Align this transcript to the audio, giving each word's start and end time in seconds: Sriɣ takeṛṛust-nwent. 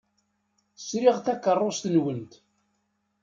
Sriɣ 0.85 1.17
takeṛṛust-nwent. 1.25 2.33